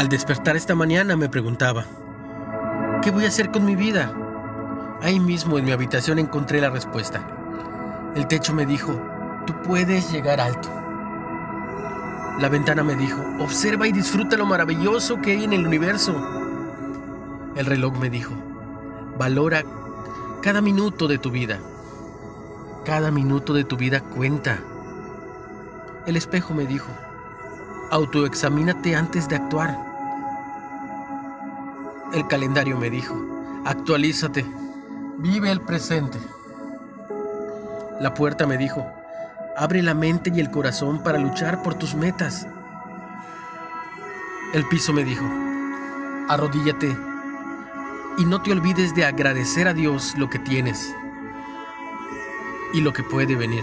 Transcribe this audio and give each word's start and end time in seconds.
Al 0.00 0.08
despertar 0.08 0.56
esta 0.56 0.74
mañana 0.74 1.14
me 1.14 1.28
preguntaba, 1.28 1.84
¿qué 3.02 3.10
voy 3.10 3.26
a 3.26 3.28
hacer 3.28 3.50
con 3.50 3.66
mi 3.66 3.76
vida? 3.76 4.10
Ahí 5.02 5.20
mismo 5.20 5.58
en 5.58 5.66
mi 5.66 5.72
habitación 5.72 6.18
encontré 6.18 6.58
la 6.58 6.70
respuesta. 6.70 7.20
El 8.16 8.26
techo 8.26 8.54
me 8.54 8.64
dijo, 8.64 8.98
tú 9.46 9.52
puedes 9.62 10.10
llegar 10.10 10.40
alto. 10.40 10.70
La 12.38 12.48
ventana 12.48 12.82
me 12.82 12.96
dijo, 12.96 13.20
observa 13.40 13.86
y 13.88 13.92
disfruta 13.92 14.38
lo 14.38 14.46
maravilloso 14.46 15.20
que 15.20 15.32
hay 15.32 15.44
en 15.44 15.52
el 15.52 15.66
universo. 15.66 16.16
El 17.54 17.66
reloj 17.66 17.92
me 17.98 18.08
dijo, 18.08 18.32
valora 19.18 19.64
cada 20.40 20.62
minuto 20.62 21.08
de 21.08 21.18
tu 21.18 21.30
vida. 21.30 21.58
Cada 22.86 23.10
minuto 23.10 23.52
de 23.52 23.64
tu 23.64 23.76
vida 23.76 24.00
cuenta. 24.00 24.60
El 26.06 26.16
espejo 26.16 26.54
me 26.54 26.64
dijo, 26.64 26.90
autoexamínate 27.90 28.96
antes 28.96 29.28
de 29.28 29.36
actuar. 29.36 29.89
El 32.12 32.26
calendario 32.26 32.76
me 32.76 32.90
dijo, 32.90 33.14
actualízate, 33.64 34.44
vive 35.18 35.52
el 35.52 35.60
presente. 35.60 36.18
La 38.00 38.14
puerta 38.14 38.48
me 38.48 38.58
dijo, 38.58 38.84
abre 39.56 39.80
la 39.80 39.94
mente 39.94 40.32
y 40.34 40.40
el 40.40 40.50
corazón 40.50 41.04
para 41.04 41.18
luchar 41.18 41.62
por 41.62 41.74
tus 41.74 41.94
metas. 41.94 42.48
El 44.52 44.66
piso 44.66 44.92
me 44.92 45.04
dijo, 45.04 45.24
arrodíllate 46.28 46.96
y 48.18 48.24
no 48.24 48.42
te 48.42 48.50
olvides 48.50 48.92
de 48.96 49.04
agradecer 49.04 49.68
a 49.68 49.74
Dios 49.74 50.14
lo 50.18 50.28
que 50.28 50.40
tienes 50.40 50.92
y 52.72 52.80
lo 52.80 52.92
que 52.92 53.04
puede 53.04 53.36
venir. 53.36 53.62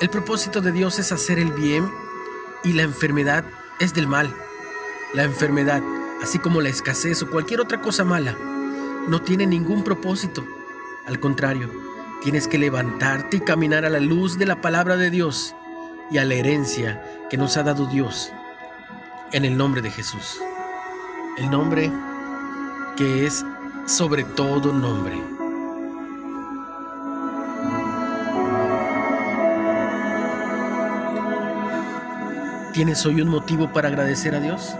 El 0.00 0.08
propósito 0.08 0.62
de 0.62 0.72
Dios 0.72 0.98
es 0.98 1.12
hacer 1.12 1.38
el 1.38 1.52
bien 1.52 1.86
y 2.64 2.72
la 2.72 2.82
enfermedad 2.82 3.44
es 3.78 3.92
del 3.92 4.06
mal. 4.06 4.34
La 5.12 5.24
enfermedad 5.24 5.82
así 6.22 6.38
como 6.38 6.60
la 6.60 6.68
escasez 6.68 7.22
o 7.22 7.30
cualquier 7.30 7.60
otra 7.60 7.80
cosa 7.80 8.04
mala, 8.04 8.36
no 9.08 9.22
tiene 9.22 9.46
ningún 9.46 9.82
propósito. 9.82 10.44
Al 11.06 11.18
contrario, 11.18 11.70
tienes 12.22 12.46
que 12.46 12.58
levantarte 12.58 13.38
y 13.38 13.40
caminar 13.40 13.84
a 13.84 13.90
la 13.90 14.00
luz 14.00 14.38
de 14.38 14.46
la 14.46 14.60
palabra 14.60 14.96
de 14.96 15.10
Dios 15.10 15.54
y 16.10 16.18
a 16.18 16.24
la 16.24 16.34
herencia 16.34 17.02
que 17.30 17.36
nos 17.36 17.56
ha 17.56 17.62
dado 17.62 17.86
Dios 17.86 18.32
en 19.32 19.44
el 19.44 19.56
nombre 19.56 19.80
de 19.80 19.90
Jesús. 19.90 20.40
El 21.38 21.50
nombre 21.50 21.90
que 22.96 23.26
es 23.26 23.44
sobre 23.86 24.24
todo 24.24 24.72
nombre. 24.72 25.20
¿Tienes 32.72 33.04
hoy 33.04 33.20
un 33.20 33.28
motivo 33.28 33.72
para 33.72 33.88
agradecer 33.88 34.34
a 34.34 34.40
Dios? 34.40 34.76